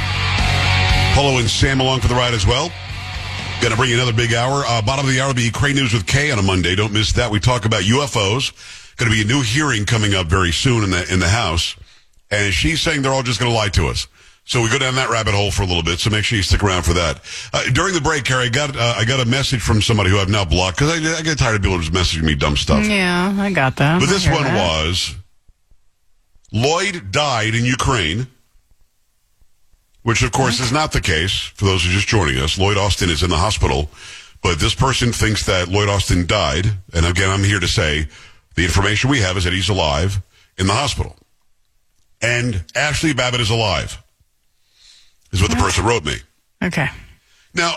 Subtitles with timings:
[1.17, 2.71] Polo and Sam along for the ride as well.
[3.61, 4.65] Going to bring you another big hour.
[4.67, 6.75] Uh, bottom of the hour will be Ukraine News with Kay on a Monday.
[6.77, 7.31] Don't miss that.
[7.31, 8.53] We talk about UFOs.
[8.97, 11.75] Going to be a new hearing coming up very soon in the in the House,
[12.31, 14.07] and she's saying they're all just going to lie to us.
[14.45, 16.01] So we go down that rabbit hole for a little bit.
[16.01, 17.21] So make sure you stick around for that.
[17.53, 20.19] Uh, during the break, Carrie, I got uh, I got a message from somebody who
[20.19, 22.85] I've now blocked because I, I, get tired of people just messaging me dumb stuff.
[22.87, 24.01] Yeah, I got that.
[24.01, 24.57] But this one that.
[24.57, 25.15] was
[26.53, 28.27] Lloyd died in Ukraine,
[30.03, 31.33] which of course is not the case.
[31.33, 33.89] For those who are just joining us, Lloyd Austin is in the hospital,
[34.43, 36.67] but this person thinks that Lloyd Austin died.
[36.93, 38.09] And again, I'm here to say
[38.57, 40.21] the information we have is that he's alive
[40.59, 41.17] in the hospital,
[42.23, 44.03] and Ashley Babbitt is alive
[45.33, 46.17] is what the person wrote me.
[46.63, 46.89] Okay.
[47.55, 47.77] Now,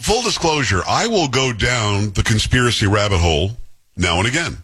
[0.00, 3.52] full disclosure, I will go down the conspiracy rabbit hole
[3.96, 4.58] now and again.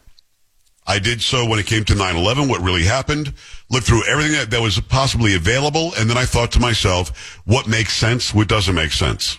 [0.87, 3.33] I did so when it came to 9-11, what really happened,
[3.69, 7.69] looked through everything that, that was possibly available, and then I thought to myself, what
[7.69, 9.39] makes sense, what doesn't make sense.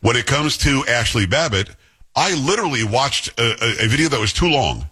[0.00, 1.68] When it comes to Ashley Babbitt,
[2.16, 4.88] I literally watched a, a, a video that was too long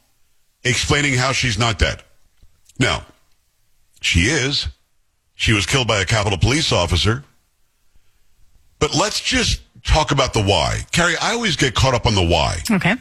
[0.62, 2.03] explaining how she's not dead.
[2.78, 3.06] Now,
[4.07, 4.69] she is.
[5.35, 7.25] She was killed by a Capitol police officer.
[8.79, 10.87] But let's just talk about the why.
[10.93, 12.62] Carrie, I always get caught up on the why.
[12.71, 12.95] Okay.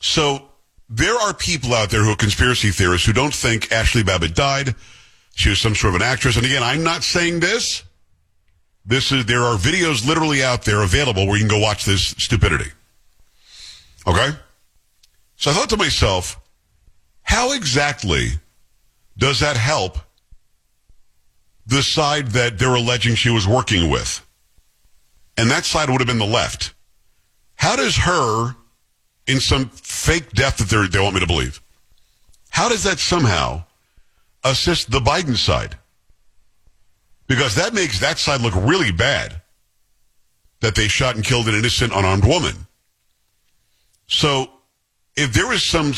[0.00, 0.48] So
[0.88, 4.74] there are people out there who are conspiracy theorists who don't think Ashley Babbitt died.
[5.36, 6.36] She was some sort of an actress.
[6.36, 7.84] And again, I'm not saying this.
[8.84, 12.08] This is, there are videos literally out there available where you can go watch this
[12.18, 12.70] stupidity.
[14.06, 14.30] Okay?
[15.36, 16.40] So I thought to myself,
[17.22, 18.30] how exactly
[19.20, 19.98] does that help
[21.66, 24.26] the side that they're alleging she was working with?
[25.36, 26.74] And that side would have been the left.
[27.54, 28.56] How does her,
[29.26, 31.60] in some fake death that they want me to believe,
[32.48, 33.64] how does that somehow
[34.42, 35.76] assist the Biden side?
[37.26, 39.42] Because that makes that side look really bad
[40.60, 42.54] that they shot and killed an innocent unarmed woman.
[44.06, 44.50] So
[45.14, 45.92] if there is some,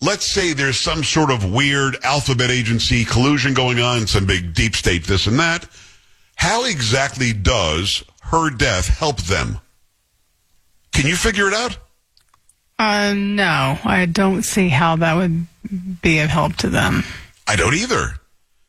[0.00, 4.74] let's say there's some sort of weird alphabet agency collusion going on, some big deep
[4.76, 5.66] state this and that,
[6.36, 9.60] how exactly does her death help them?
[10.92, 11.78] Can you figure it out?
[12.78, 15.46] Uh, no, I don't see how that would
[16.02, 17.04] be of help to them.
[17.46, 18.14] I don't either.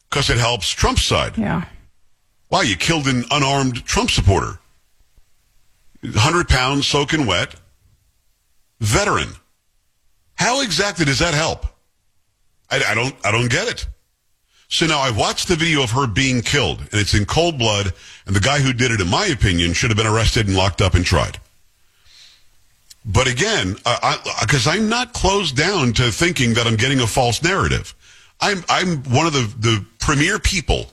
[0.10, 1.38] Because it helps Trump's side.
[1.38, 1.66] Yeah.
[2.50, 4.60] Wow, you killed an unarmed Trump supporter.
[6.02, 7.56] 100 pounds soaking wet.
[8.80, 9.30] Veteran.
[10.36, 11.66] How exactly does that help?
[12.70, 13.88] I, I don't, I don't get it.
[14.68, 17.94] So now I watched the video of her being killed and it's in cold blood
[18.26, 20.82] and the guy who did it, in my opinion, should have been arrested and locked
[20.82, 21.40] up and tried.
[23.06, 23.76] But again,
[24.42, 27.94] because I'm not closed down to thinking that I'm getting a false narrative.
[28.42, 30.88] I'm, I'm one of the, the premier people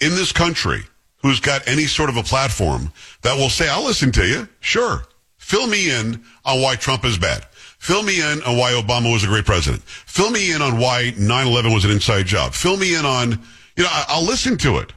[0.00, 0.82] in this country
[1.22, 2.92] who's got any sort of a platform
[3.22, 4.48] that will say, I'll listen to you.
[4.60, 5.04] Sure.
[5.36, 7.44] Fill me in on why Trump is bad.
[7.78, 9.82] Fill me in on why Obama was a great president.
[9.82, 12.52] Fill me in on why 9-11 was an inside job.
[12.52, 13.32] Fill me in on,
[13.76, 14.92] you know, I'll listen to it.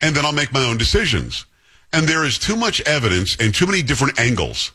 [0.00, 1.46] And then I'll make my own decisions.
[1.92, 4.72] And there is too much evidence and too many different angles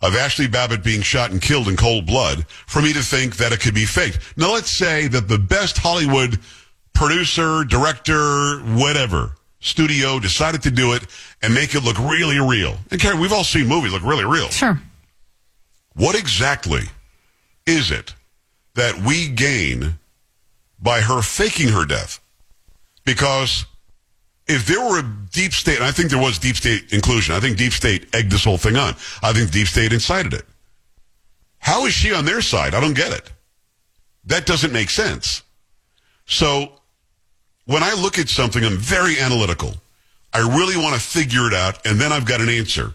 [0.00, 3.52] of Ashley Babbitt being shot and killed in cold blood for me to think that
[3.52, 4.18] it could be faked.
[4.36, 6.38] Now let's say that the best Hollywood
[6.94, 11.04] producer, director, whatever, studio decided to do it
[11.42, 12.76] and make it look really real.
[12.90, 14.48] And Karen, we've all seen movies look really real.
[14.48, 14.80] Sure.
[15.98, 16.82] What exactly
[17.66, 18.14] is it
[18.74, 19.98] that we gain
[20.80, 22.20] by her faking her death?
[23.04, 23.66] Because
[24.46, 27.40] if there were a deep state, and I think there was deep state inclusion, I
[27.40, 28.94] think deep state egged this whole thing on.
[29.24, 30.44] I think deep state incited it.
[31.58, 32.74] How is she on their side?
[32.76, 33.32] I don't get it.
[34.24, 35.42] That doesn't make sense.
[36.26, 36.74] So
[37.64, 39.74] when I look at something, I'm very analytical.
[40.32, 42.92] I really want to figure it out, and then I've got an answer.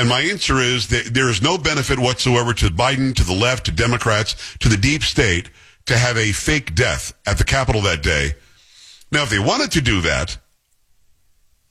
[0.00, 3.66] And my answer is that there is no benefit whatsoever to Biden, to the left,
[3.66, 5.50] to Democrats, to the deep state
[5.84, 8.32] to have a fake death at the Capitol that day.
[9.12, 10.38] Now, if they wanted to do that,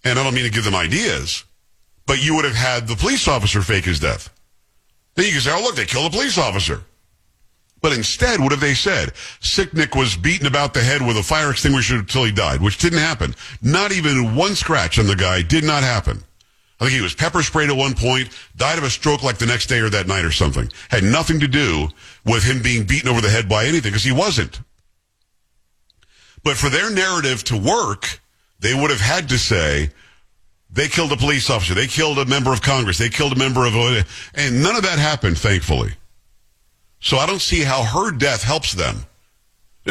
[0.03, 1.43] and I don't mean to give them ideas,
[2.05, 4.31] but you would have had the police officer fake his death.
[5.15, 6.83] Then you can say, oh, look, they killed a police officer.
[7.81, 9.15] But instead, what have they said?
[9.41, 12.99] Sicknick was beaten about the head with a fire extinguisher until he died, which didn't
[12.99, 13.33] happen.
[13.63, 16.23] Not even one scratch on the guy did not happen.
[16.79, 19.45] I think he was pepper sprayed at one point, died of a stroke like the
[19.45, 20.71] next day or that night or something.
[20.89, 21.89] Had nothing to do
[22.25, 24.61] with him being beaten over the head by anything because he wasn't.
[26.43, 28.21] But for their narrative to work,
[28.59, 29.91] they would have had to say,
[30.69, 31.73] they killed a police officer.
[31.73, 32.97] They killed a member of Congress.
[32.97, 33.73] They killed a member of,
[34.35, 35.93] and none of that happened, thankfully.
[37.01, 39.05] So I don't see how her death helps them.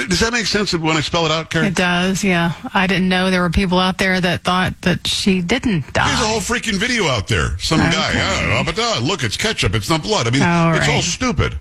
[0.06, 1.68] Does that make sense when I spell it out, Karen?
[1.68, 2.52] It does, yeah.
[2.74, 6.06] I didn't know there were people out there that thought that she didn't die.
[6.08, 7.58] There's a whole freaking video out there.
[7.58, 7.90] Some Okay.
[7.92, 9.74] guy, I don't know, but uh, look, it's ketchup.
[9.74, 10.26] It's not blood.
[10.26, 11.58] I mean, All it's all stupid.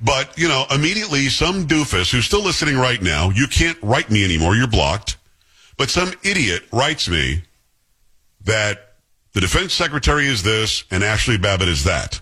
[0.00, 4.24] But, you know, immediately some doofus who's still listening right now, you can't write me
[4.24, 4.56] anymore.
[4.56, 5.18] You're blocked.
[5.76, 7.42] But some idiot writes me
[8.44, 8.94] that
[9.32, 12.20] the defense secretary is this and Ashley Babbitt is that.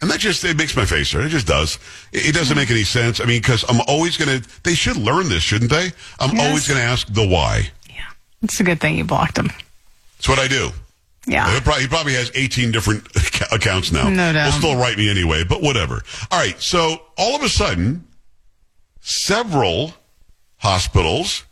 [0.00, 1.24] And that just, it makes my face hurt.
[1.24, 1.78] It just does.
[2.12, 3.20] It, it doesn't make any sense.
[3.20, 5.92] I mean, because I'm always going to, they should learn this, shouldn't they?
[6.20, 6.46] I'm Yes.
[6.48, 7.70] always going to ask the why.
[7.88, 8.02] Yeah.
[8.42, 9.50] It's a good thing you blocked him.
[10.18, 10.70] That's what I do.
[11.26, 11.54] Yeah.
[11.54, 13.06] He probably, he probably has 18 different
[13.52, 14.08] accounts now.
[14.10, 14.46] No doubt.
[14.46, 16.02] Will still write me anyway, but whatever.
[16.30, 16.60] All right.
[16.60, 18.04] So all of a sudden,
[19.00, 19.94] several
[20.58, 21.44] hospitals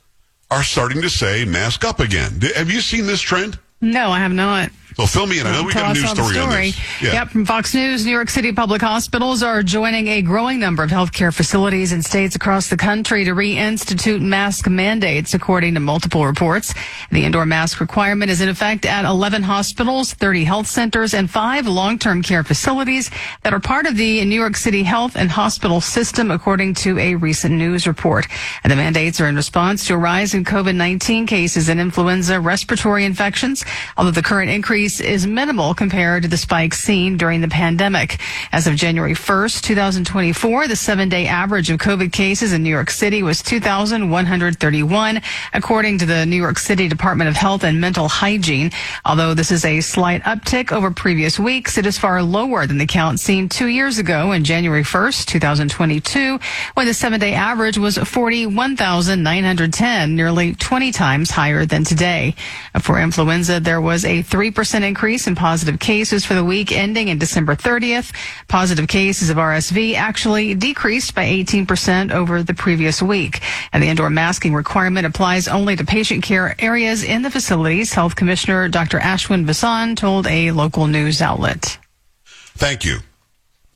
[0.50, 2.40] are starting to say mask up again.
[2.56, 3.58] Have you seen this trend?
[3.80, 4.70] No, I have not.
[4.96, 5.46] So fill me in.
[5.46, 7.02] I know we got a news the story, on this.
[7.02, 7.12] Yeah.
[7.14, 10.90] Yep, from Fox News, New York City public hospitals are joining a growing number of
[10.90, 16.74] healthcare facilities in states across the country to reinstitute mask mandates, according to multiple reports.
[17.10, 21.66] The indoor mask requirement is in effect at 11 hospitals, 30 health centers, and five
[21.66, 23.10] long-term care facilities
[23.44, 27.14] that are part of the New York City health and hospital system, according to a
[27.14, 28.26] recent news report.
[28.62, 33.06] And the mandates are in response to a rise in COVID-19 cases and influenza respiratory
[33.06, 33.64] infections,
[33.96, 38.18] although the current increase is minimal compared to the spike seen during the pandemic.
[38.50, 43.22] As of January 1st, 2024, the seven-day average of COVID cases in New York City
[43.22, 45.22] was 2,131,
[45.54, 48.72] according to the New York City Department of Health and Mental Hygiene.
[49.04, 52.86] Although this is a slight uptick over previous weeks, it is far lower than the
[52.86, 56.40] count seen two years ago in January 1st, 2022,
[56.74, 62.34] when the seven-day average was 41,910, nearly 20 times higher than today.
[62.80, 67.18] For influenza, there was a 3% increase in positive cases for the week ending in
[67.18, 68.14] December 30th.
[68.48, 73.40] Positive cases of RSV actually decreased by 18% over the previous week.
[73.72, 78.16] And the indoor masking requirement applies only to patient care areas in the facilities, Health
[78.16, 78.98] Commissioner Dr.
[78.98, 81.78] Ashwin Vasan told a local news outlet.
[82.24, 83.00] Thank you.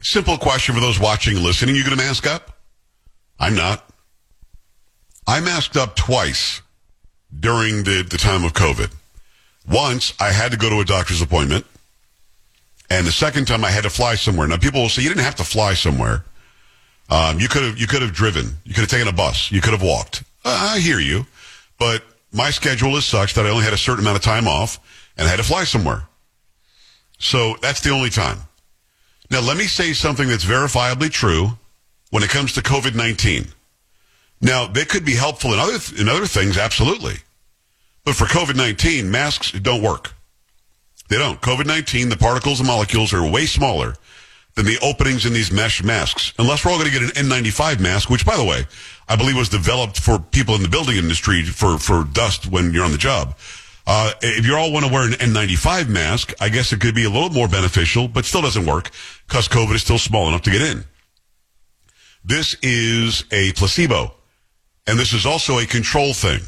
[0.00, 1.76] Simple question for those watching and listening.
[1.76, 2.58] You going to mask up?
[3.38, 3.90] I'm not.
[5.26, 6.62] I masked up twice
[7.38, 8.92] during the, the time of COVID.
[9.68, 11.66] Once I had to go to a doctor's appointment.
[12.88, 14.46] And the second time I had to fly somewhere.
[14.46, 16.24] Now people will say you didn't have to fly somewhere.
[17.08, 18.58] Um, you could have, you could have driven.
[18.64, 19.50] You could have taken a bus.
[19.50, 20.22] You could have walked.
[20.44, 21.26] Uh, I hear you.
[21.78, 24.78] But my schedule is such that I only had a certain amount of time off
[25.16, 26.02] and I had to fly somewhere.
[27.18, 28.38] So that's the only time.
[29.30, 31.50] Now, let me say something that's verifiably true
[32.10, 33.46] when it comes to COVID 19.
[34.40, 37.16] Now, they could be helpful in other, in other things, absolutely.
[38.06, 40.14] But for COVID 19, masks don't work.
[41.08, 41.40] They don't.
[41.40, 43.94] COVID 19, the particles and molecules are way smaller
[44.54, 46.32] than the openings in these mesh masks.
[46.38, 48.64] Unless we're all going to get an N95 mask, which, by the way,
[49.08, 52.84] I believe was developed for people in the building industry for, for dust when you're
[52.84, 53.36] on the job.
[53.88, 57.04] Uh, if you all want to wear an N95 mask, I guess it could be
[57.04, 58.90] a little more beneficial, but still doesn't work
[59.26, 60.84] because COVID is still small enough to get in.
[62.24, 64.14] This is a placebo,
[64.86, 66.40] and this is also a control thing.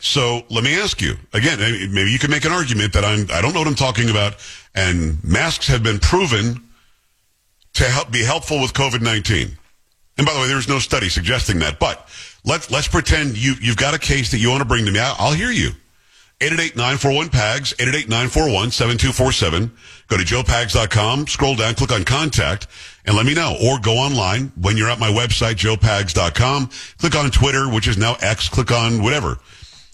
[0.00, 1.58] So let me ask you again.
[1.92, 3.26] Maybe you can make an argument that I'm.
[3.32, 4.34] I don't know what I'm talking about,
[4.74, 6.62] and masks have been proven
[7.74, 9.58] to help be helpful with COVID nineteen.
[10.16, 11.78] And by the way, there's no study suggesting that.
[11.78, 12.08] But
[12.44, 14.98] let's let's pretend you you've got a case that you want to bring to me.
[14.98, 15.70] I'll, I'll hear you.
[16.40, 19.70] 888-941-PAGS, 888-941-7247.
[20.08, 22.66] Go to joepags.com, scroll down, click on contact,
[23.04, 23.58] and let me know.
[23.62, 26.70] Or go online when you're at my website, joepags.com.
[26.96, 28.48] Click on Twitter, which is now X.
[28.48, 29.38] Click on whatever.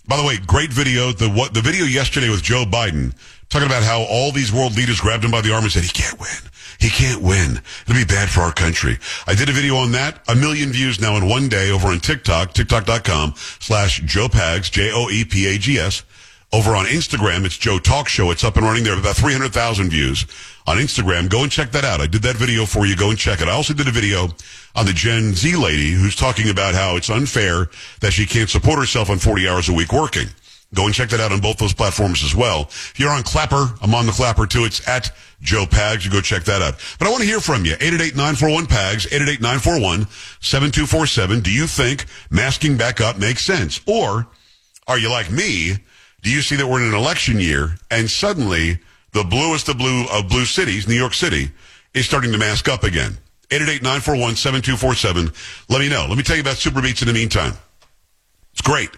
[0.08, 1.12] By the way, great video.
[1.12, 3.12] The what the video yesterday with Joe Biden
[3.48, 5.88] talking about how all these world leaders grabbed him by the arm and said he
[5.88, 6.50] can't win.
[6.78, 7.60] He can't win.
[7.82, 8.98] It'll be bad for our country.
[9.26, 10.20] I did a video on that.
[10.28, 16.04] A million views now in one day over on TikTok, tiktok.com slash Joe Pags, J-O-E-P-A-G-S.
[16.52, 18.30] Over on Instagram, it's Joe Talk Show.
[18.30, 18.96] It's up and running there.
[18.96, 20.26] About 300,000 views
[20.66, 21.28] on Instagram.
[21.28, 22.00] Go and check that out.
[22.00, 22.96] I did that video for you.
[22.96, 23.48] Go and check it.
[23.48, 24.28] I also did a video
[24.74, 27.68] on the Gen Z lady who's talking about how it's unfair
[28.00, 30.28] that she can't support herself on 40 hours a week working.
[30.74, 32.62] Go and check that out on both those platforms as well.
[32.62, 34.64] If you're on Clapper, I'm on the Clapper too.
[34.64, 36.04] It's at Joe Pags.
[36.04, 36.74] You go check that out.
[36.98, 37.76] But I want to hear from you.
[37.76, 41.42] 888-941-PAGS, 888-941-7247.
[41.42, 43.80] Do you think masking back up makes sense?
[43.86, 44.26] Or
[44.88, 45.76] are you like me?
[46.22, 48.80] Do you see that we're in an election year and suddenly
[49.16, 51.50] the bluest of blue of blue cities, New York City,
[51.94, 53.16] is starting to mask up again?
[53.48, 55.70] 888-941-7247.
[55.70, 56.04] Let me know.
[56.06, 57.54] Let me tell you about SuperBeets in the meantime.
[58.52, 58.90] It's great.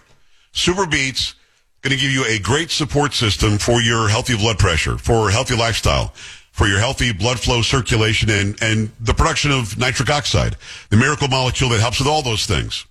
[0.53, 1.35] SuperBeets
[1.81, 5.55] going to give you a great support system for your healthy blood pressure, for healthy
[5.55, 6.09] lifestyle,
[6.51, 10.57] for your healthy blood flow circulation and, and the production of nitric oxide,
[10.89, 12.85] the miracle molecule that helps with all those things.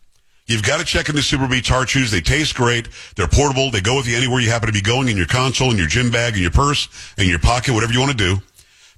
[0.48, 2.10] You've got to check into SuperBeets Chews.
[2.10, 2.88] They taste great.
[3.16, 3.70] They're portable.
[3.70, 5.86] They go with you anywhere you happen to be going in your console, in your
[5.86, 6.88] gym bag, in your purse,
[7.18, 8.42] in your pocket, whatever you want to do.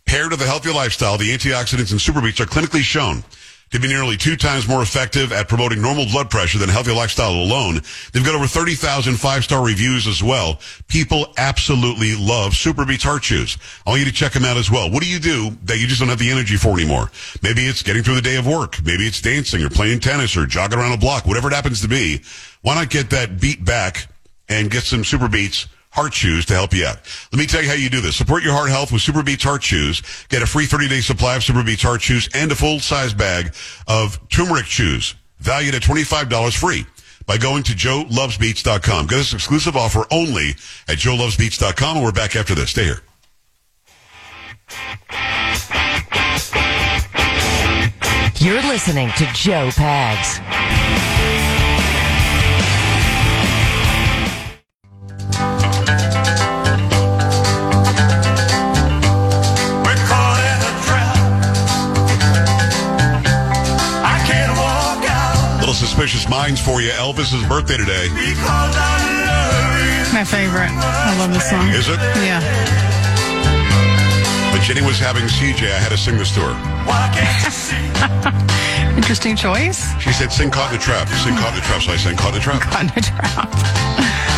[0.07, 3.25] Paired with a healthy lifestyle, the antioxidants in SuperBeets are clinically shown
[3.71, 7.33] to be nearly two times more effective at promoting normal blood pressure than healthy lifestyle
[7.33, 7.81] alone.
[8.13, 10.61] They've got over 30,000 five-star reviews as well.
[10.89, 13.59] People absolutely love SuperBeets Heart Chews.
[13.87, 14.91] I want you to check them out as well.
[14.91, 17.11] What do you do that you just don't have the energy for anymore?
[17.43, 18.83] Maybe it's getting through the day of work.
[18.85, 21.89] Maybe it's dancing or playing tennis or jogging around a block, whatever it happens to
[21.89, 22.23] be.
[22.63, 24.09] Why not get that beat back
[24.49, 26.99] and get some SuperBeets Heart Chews to help you out.
[27.33, 28.17] Let me tell you how you do this.
[28.17, 30.03] Support your heart health with SuperBeets Heart Chews.
[30.29, 33.55] Get a free 30-day supply of SuperBeets Heart Chews and a full-size bag
[33.89, 36.87] of turmeric chews valued at $25 free
[37.27, 39.07] by going to joelovesbeets.com.
[39.07, 40.51] Get this exclusive offer only
[40.89, 42.71] at joelovesbeets.com, and we're back after this.
[42.71, 43.01] Stay here.
[48.37, 51.10] You're listening to Joe Pags.
[66.01, 66.89] Suspicious minds for you.
[66.93, 68.09] Elvis's birthday today.
[68.09, 70.73] because I love My favorite.
[70.73, 71.69] I love this song.
[71.77, 72.01] Is it?
[72.25, 72.41] Yeah.
[74.51, 75.69] But Jenny was having CJ.
[75.69, 76.57] I had to sing this to her.
[76.57, 76.89] you.
[76.89, 78.97] Why can't you see?
[78.97, 79.93] Interesting choice.
[80.01, 81.07] She said, sing Caught in a Trap.
[81.21, 81.83] Sing Caught in a Trap.
[81.83, 82.65] So I sang Caught in a Trap.
[82.81, 83.53] On a trap.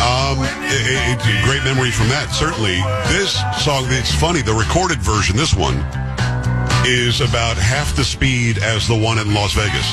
[0.03, 2.27] Um, it, it, great memory from that.
[2.35, 3.87] Certainly, this song.
[3.87, 4.41] It's funny.
[4.41, 5.79] The recorded version, this one,
[6.83, 9.87] is about half the speed as the one in Las Vegas.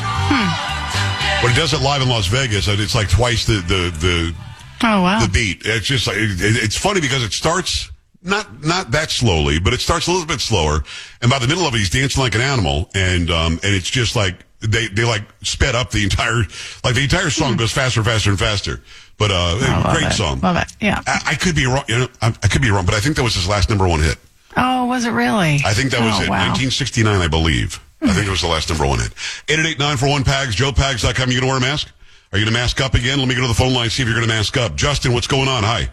[1.42, 4.34] When it does it live in Las Vegas, it's like twice the the the,
[4.82, 5.20] Oh, wow.
[5.20, 5.62] the beat.
[5.64, 7.90] It's just like it, it- it's funny because it starts
[8.22, 10.84] not not that slowly, but it starts a little bit slower,
[11.22, 13.88] and by the middle of it, he's dancing like an animal, and um and it's
[13.88, 16.42] just like they they like sped up the entire
[16.84, 18.82] like the entire song goes faster, and faster, and faster.
[19.16, 20.14] But uh, I great it.
[20.14, 20.40] song.
[20.40, 20.68] Love it.
[20.80, 21.02] Yeah.
[21.06, 21.84] I, I could be wrong.
[21.88, 23.86] You know, I, I could be wrong, but I think that was his last number
[23.88, 24.16] one hit.
[24.56, 25.60] Oh, was it really?
[25.64, 26.28] I think that was oh, it.
[26.30, 26.48] Wow.
[26.48, 27.80] 1969, I believe.
[28.02, 29.12] I think it was the last number one hit.
[29.46, 31.30] 888-941 PAGS, joepags.com.
[31.30, 31.92] You going to wear a mask?
[32.32, 33.18] Are you going to mask up again?
[33.18, 34.76] Let me go to the phone line, see if you're going to mask up.
[34.76, 35.64] Justin, what's going on?
[35.64, 35.90] Hi.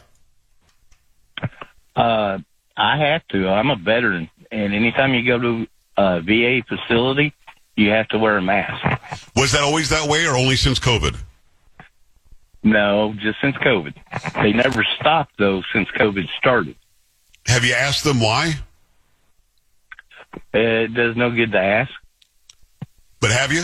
[1.95, 2.39] Uh,
[2.77, 3.47] I have to.
[3.49, 7.33] I'm a veteran, and anytime you go to a VA facility,
[7.75, 8.83] you have to wear a mask.
[9.35, 11.17] Was that always that way or only since COVID?
[12.63, 13.95] No, just since COVID.
[14.41, 16.75] They never stopped though since COVID started.
[17.47, 18.55] Have you asked them why?
[20.53, 21.91] It does no good to ask.
[23.19, 23.63] But have you?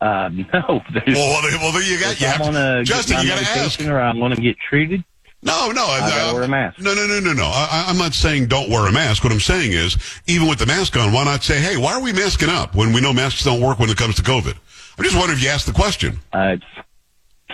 [0.00, 2.20] Uh, no, there's, Well, well, there you got.
[2.20, 3.80] You I'm have to, Justin, get you got to ask.
[3.80, 5.04] or I'm going to get treated.
[5.44, 6.80] No, no, I gotta wear a mask.
[6.80, 7.44] No, no, no, no, no.
[7.44, 9.22] I, I'm not saying don't wear a mask.
[9.24, 12.00] What I'm saying is, even with the mask on, why not say, "Hey, why are
[12.00, 14.54] we masking up when we know masks don't work when it comes to COVID?"
[14.96, 16.18] I'm just wondering if you asked the question.
[16.32, 16.86] Uh, it's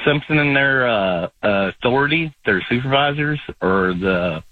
[0.05, 4.45] something in their uh, uh, authority, their supervisors, or the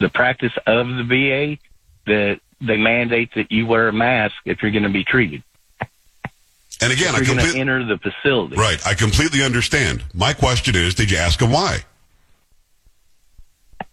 [0.00, 1.58] the practice of the VA
[2.06, 5.42] that they mandate that you wear a mask if you're going to be treated.
[6.80, 8.56] And again, I If you're going to completely enter the facility.
[8.56, 8.84] right.
[8.86, 10.02] I completely understand.
[10.14, 11.84] My question is, did you ask them why?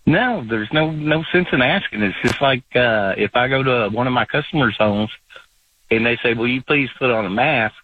[0.06, 2.01] No, there's no no sense in asking.
[2.01, 5.12] It's just like uh, if I go to one of my customers' homes
[5.92, 7.75] and they say, "Will you please put on a mask?"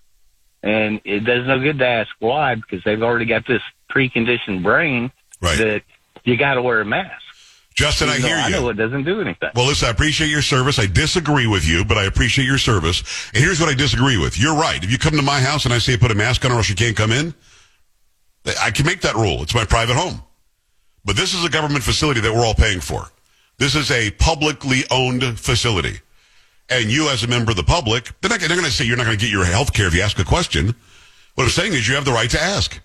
[0.63, 5.12] and it does no good to ask why because they've already got this preconditioned brain
[5.39, 5.58] Right.
[5.60, 5.84] that
[6.24, 7.22] you got to wear a mask.
[7.75, 8.44] Justin, I hear you.
[8.44, 9.50] I know it doesn't do anything.
[9.53, 10.79] Well, listen, I appreciate your service.
[10.79, 13.03] I disagree with you, but I appreciate your service.
[13.34, 14.39] And here's what I disagree with.
[14.39, 14.82] You're right.
[14.82, 16.70] If you come to my house and I say put a mask on or else
[16.70, 17.34] you can't come in,
[18.62, 19.41] I can make that rule.
[19.44, 20.24] It's my private home.
[21.03, 23.10] But this is a government facility that we're all paying for.
[23.58, 26.00] This is a publicly owned facility.
[26.70, 28.98] And you, as a member of the public, they're not, they're going to say you're
[28.98, 30.74] not going to get your health care if you ask a question.
[31.36, 32.79] What I'm saying is you have the right to ask.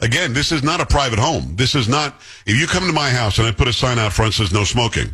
[0.00, 1.54] Again, this is not a private home.
[1.56, 4.12] This is not, if you come to my house and I put a sign out
[4.12, 5.08] front that says no smoking,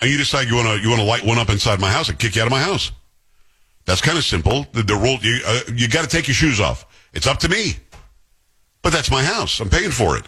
[0.00, 2.10] and you decide you want to, you want to light one up inside my house,
[2.10, 2.92] I kick you out of my house.
[3.84, 4.66] That's kind of simple.
[4.72, 6.84] The, the rule, you, uh, you got to take your shoes off.
[7.14, 7.76] It's up to me.
[8.82, 9.60] But that's my house.
[9.60, 10.24] I'm paying for it.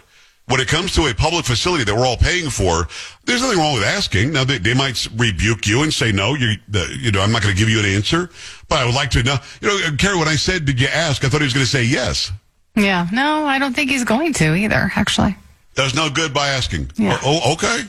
[0.47, 2.87] When it comes to a public facility that we're all paying for,
[3.25, 4.33] there's nothing wrong with asking.
[4.33, 6.33] Now they, they might rebuke you and say no.
[6.33, 6.55] You,
[6.99, 8.29] you know, I'm not going to give you an answer.
[8.67, 9.35] But I would like to know.
[9.61, 11.71] You know, Carrie, when I said, "Did you ask?" I thought he was going to
[11.71, 12.31] say yes.
[12.75, 13.07] Yeah.
[13.11, 15.35] No, I don't think he's going to either, actually.
[15.75, 16.91] There's no good by asking.
[16.95, 17.19] Yeah.
[17.23, 17.83] Oh, okay.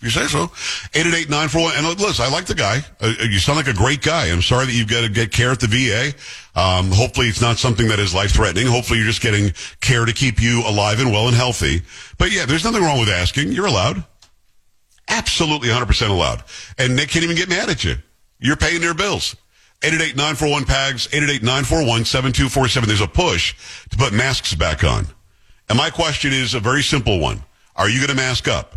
[0.00, 0.46] You say so.
[0.92, 1.76] 888-941.
[1.76, 2.84] And look, listen, I like the guy.
[3.00, 4.26] Uh, you sound like a great guy.
[4.26, 6.14] I'm sorry that you've got to get care at the VA.
[6.58, 8.68] Um, hopefully it's not something that is life-threatening.
[8.68, 11.82] Hopefully you're just getting care to keep you alive and well and healthy.
[12.16, 13.50] But yeah, there's nothing wrong with asking.
[13.50, 14.04] You're allowed.
[15.08, 16.44] Absolutely 100% allowed.
[16.78, 17.96] And they can't even get mad at you.
[18.38, 19.34] You're paying their bills.
[19.82, 22.86] 888-941-PAGS, 888-941-7247.
[22.86, 23.54] There's a push
[23.90, 25.06] to put masks back on.
[25.68, 27.42] And my question is a very simple one.
[27.76, 28.74] Are you going to mask up?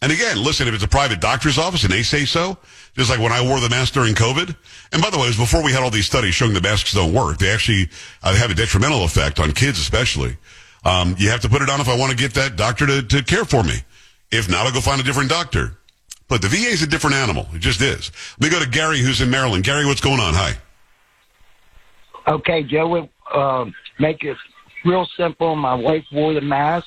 [0.00, 2.56] And again, listen, if it's a private doctor's office and they say so,
[2.96, 4.56] just like when I wore the mask during COVID.
[4.92, 6.92] And by the way, it was before we had all these studies showing the masks
[6.92, 7.38] don't work.
[7.38, 7.88] They actually
[8.22, 10.36] uh, have a detrimental effect on kids, especially.
[10.84, 13.02] Um, you have to put it on if I want to get that doctor to,
[13.02, 13.76] to care for me.
[14.32, 15.78] If not, I'll go find a different doctor.
[16.32, 17.46] But the VA is a different animal.
[17.52, 18.10] It just is.
[18.40, 19.64] Let me go to Gary, who's in Maryland.
[19.64, 20.32] Gary, what's going on?
[20.32, 20.54] Hi.
[22.26, 24.38] Okay, Joe, we'll um, make it
[24.82, 25.54] real simple.
[25.56, 26.86] My wife wore the mask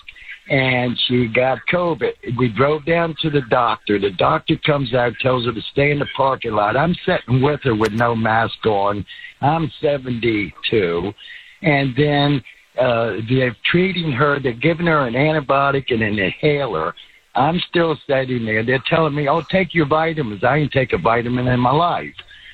[0.49, 2.13] and she got COVID.
[2.39, 3.99] We drove down to the doctor.
[3.99, 6.75] The doctor comes out, tells her to stay in the parking lot.
[6.75, 9.05] I'm sitting with her with no mask on.
[9.41, 11.13] I'm 72.
[11.61, 12.43] And then
[12.79, 16.95] uh, they're treating her, they're giving her an antibiotic and an inhaler.
[17.36, 18.65] I'm still sitting there.
[18.65, 20.44] They're telling me, oh, take your vitamins.
[20.44, 22.13] I ain't take a vitamin in my life.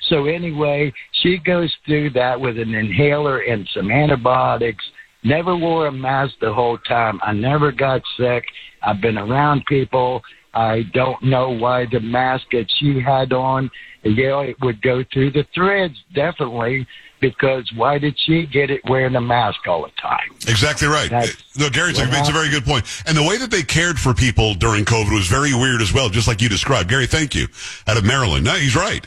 [0.10, 4.84] So anyway, she goes through that with an inhaler and some antibiotics.
[5.24, 7.20] Never wore a mask the whole time.
[7.24, 8.44] I never got sick.
[8.82, 10.22] I've been around people.
[10.54, 13.70] I don't know why the mask that she had on,
[14.04, 16.86] know, it would go through the threads, definitely,
[17.22, 20.32] because why did she get it wearing a mask all the time?
[20.48, 21.10] Exactly right.
[21.10, 22.86] That's No, Gary, it's a, it's a very good point.
[23.06, 26.10] And the way that they cared for people during COVID was very weird as well,
[26.10, 26.90] just like you described.
[26.90, 27.48] Gary, thank you.
[27.88, 28.44] Out of Maryland.
[28.44, 29.06] No, he's right.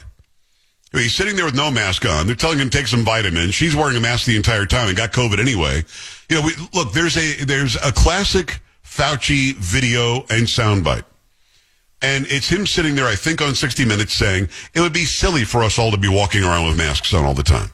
[0.92, 2.26] He's sitting there with no mask on.
[2.26, 3.54] They're telling him to take some vitamins.
[3.54, 5.82] She's wearing a mask the entire time and got COVID anyway.
[6.30, 11.04] You know, we, look, there's a there's a classic Fauci video and soundbite.
[12.00, 15.44] And it's him sitting there, I think, on 60 Minutes saying it would be silly
[15.44, 17.70] for us all to be walking around with masks on all the time.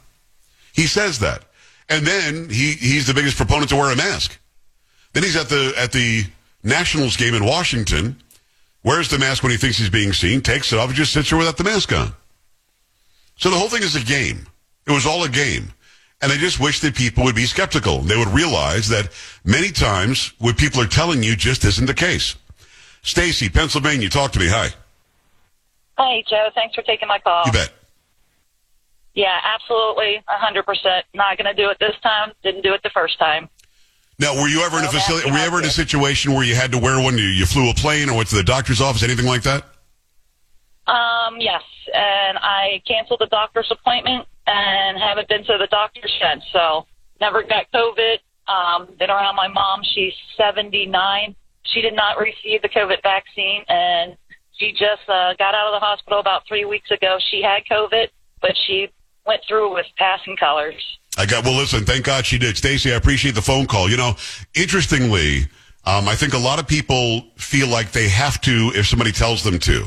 [0.73, 1.43] He says that.
[1.89, 4.39] And then he, he's the biggest proponent to wear a mask.
[5.13, 6.23] Then he's at the at the
[6.63, 8.21] Nationals game in Washington,
[8.83, 11.29] wears the mask when he thinks he's being seen, takes it off, and just sits
[11.29, 12.13] there without the mask on.
[13.35, 14.45] So the whole thing is a game.
[14.87, 15.73] It was all a game.
[16.21, 17.99] And I just wish that people would be skeptical.
[17.99, 19.09] They would realize that
[19.43, 22.35] many times what people are telling you just isn't the case.
[23.01, 24.47] Stacy, Pennsylvania, talk to me.
[24.47, 24.69] Hi.
[25.97, 26.49] Hi, Joe.
[26.53, 27.43] Thanks for taking my call.
[27.47, 27.73] You bet.
[29.13, 30.23] Yeah, absolutely.
[30.27, 31.01] a 100%.
[31.13, 32.31] Not going to do it this time.
[32.43, 33.49] Didn't do it the first time.
[34.19, 35.29] Now, were you ever in a facility?
[35.31, 37.17] Were you ever in a situation where you had to wear one?
[37.17, 39.65] You, you flew a plane or went to the doctor's office, anything like that?
[40.85, 41.63] Um, yes.
[41.93, 46.43] And I canceled the doctor's appointment and haven't been to the doctor since.
[46.53, 46.85] So
[47.19, 48.17] never got COVID.
[48.47, 49.81] Um, been around my mom.
[49.83, 51.35] She's 79.
[51.63, 54.17] She did not receive the COVID vaccine and
[54.53, 57.17] she just uh, got out of the hospital about three weeks ago.
[57.31, 58.07] She had COVID,
[58.41, 58.89] but she
[59.25, 60.75] went through with passing colors.
[61.17, 62.57] I got, well, listen, thank God she did.
[62.57, 63.89] Stacy, I appreciate the phone call.
[63.89, 64.15] You know,
[64.55, 65.41] interestingly,
[65.85, 69.43] um, I think a lot of people feel like they have to if somebody tells
[69.43, 69.85] them to.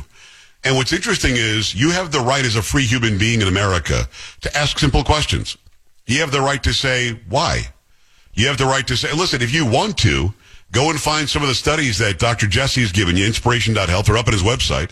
[0.65, 4.09] And what's interesting is you have the right as a free human being in America
[4.41, 5.57] to ask simple questions.
[6.07, 7.69] You have the right to say why.
[8.35, 10.33] You have the right to say, listen, if you want to,
[10.73, 12.47] go and find some of the studies that Dr.
[12.47, 14.91] Jesse Jesse's given you, inspiration.health, or up on his website.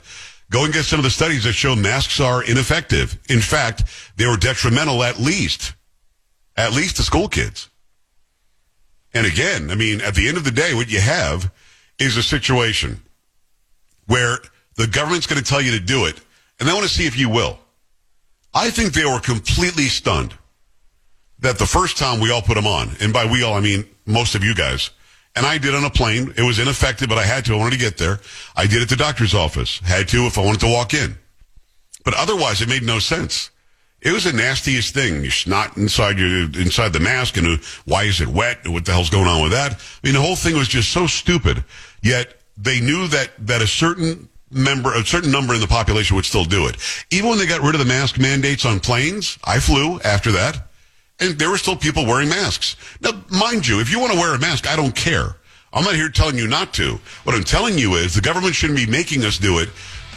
[0.53, 3.19] Go and get some of the studies that show masks are ineffective.
[3.31, 3.85] In fact,
[4.17, 5.73] they were detrimental at least,
[6.59, 7.71] at least to school kids.
[9.15, 11.51] And again, I mean, at the end of the day, what you have
[11.99, 13.01] is a situation
[14.07, 14.39] where
[14.77, 16.21] the government's going to tell you to do it,
[16.61, 17.59] and they want to see if you will.
[18.53, 20.35] I think they were completely stunned
[21.39, 23.87] that the first time we all put them on, and by we all, I mean
[24.05, 24.91] most of you guys,
[25.35, 26.35] and I did on a plane.
[26.37, 27.55] It was ineffective, but I had to.
[27.55, 28.21] I wanted to get there.
[28.55, 29.79] I did at the doctor's office.
[29.81, 31.17] Had to if I wanted to walk in.
[32.05, 33.51] But otherwise, it made no sense.
[34.01, 35.23] It was the nastiest thing.
[35.23, 38.67] You snot inside your inside the mask, and uh, why is it wet?
[38.67, 39.75] What the hell's going on with that?
[39.75, 41.65] I mean, the whole thing was just so stupid.
[42.03, 46.25] Yet they knew that that a certain member, a certain number in the population would
[46.25, 46.77] still do it.
[47.11, 50.69] Even when they got rid of the mask mandates on planes, I flew after that,
[51.23, 52.77] and there were still people wearing masks.
[53.01, 55.37] Now, mind you, if you want to wear a mask, I don't care.
[55.73, 56.99] I'm not here telling you not to.
[57.25, 59.71] What I'm telling you is the government shouldn't be making us do it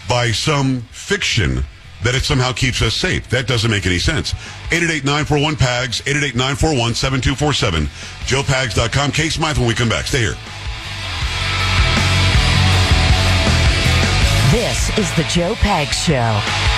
[0.10, 1.64] by some fiction
[2.04, 3.30] that it somehow keeps us safe.
[3.30, 4.34] That doesn't make any sense.
[4.70, 7.88] 888-941-PAGS, 888-941-7247,
[8.26, 9.12] joepags.com.
[9.12, 10.06] Kay Smythe when we come back.
[10.06, 10.36] Stay here.
[14.52, 16.75] This is the Joe Pags Show.